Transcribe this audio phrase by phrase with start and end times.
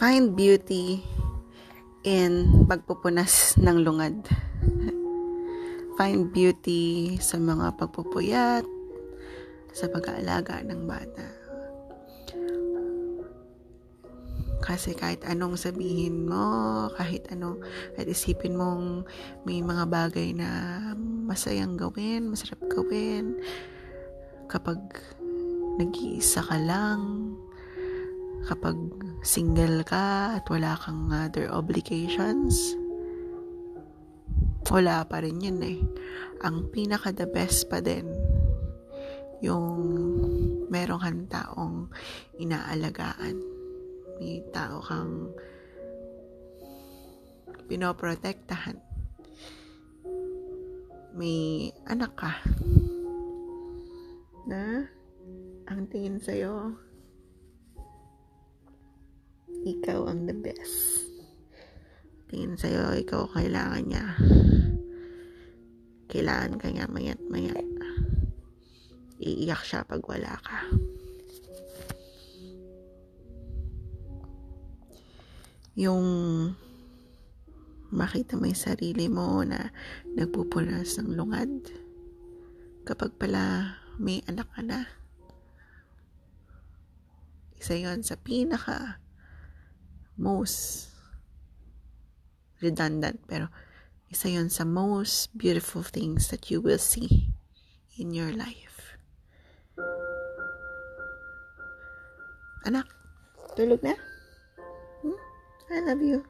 [0.00, 1.04] find beauty
[2.08, 4.16] in pagpupunas ng lungad.
[6.00, 8.64] Find beauty sa mga pagpupuyat,
[9.76, 11.28] sa pag-aalaga ng bata.
[14.64, 17.60] Kasi kahit anong sabihin mo, kahit anong,
[17.92, 19.04] kahit isipin mong
[19.44, 20.80] may mga bagay na
[21.28, 23.36] masayang gawin, masarap gawin,
[24.48, 24.80] kapag
[25.76, 27.36] nag-iisa ka lang,
[28.48, 28.80] kapag
[29.20, 32.76] single ka at wala kang other obligations,
[34.72, 35.80] wala pa rin yun eh.
[36.40, 38.08] Ang pinaka the best pa din,
[39.44, 39.76] yung
[40.72, 41.76] meron kang taong
[42.40, 43.36] inaalagaan.
[44.20, 45.32] May tao kang
[47.68, 48.76] pinoprotektahan.
[51.16, 52.32] May anak ka
[54.46, 54.86] na
[55.66, 56.74] ang tingin sa'yo
[59.64, 61.04] ikaw ang the best.
[62.32, 64.06] Tingin sa'yo, ikaw kailangan niya.
[66.08, 67.66] Kailangan ka niya mayat mayat.
[69.20, 70.58] Iiyak siya pag wala ka.
[75.76, 76.06] Yung
[77.92, 79.68] makita mo yung sarili mo na
[80.16, 81.50] nagpupunas ng lungad
[82.88, 84.88] kapag pala may anak ka na.
[87.60, 89.02] Isa yon sa pinaka
[90.20, 90.92] most
[92.60, 93.48] redundant pero
[94.12, 97.32] isa yon sa most beautiful things that you will see
[97.96, 98.98] in your life.
[102.66, 102.84] Anak,
[103.56, 103.96] tulog na?
[105.00, 105.16] Hmm?
[105.72, 106.20] I love you.